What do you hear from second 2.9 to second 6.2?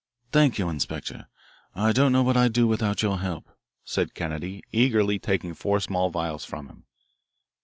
your help," said Kennedy, eagerly taking four small